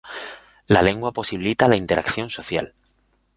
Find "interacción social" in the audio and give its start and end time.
1.75-2.73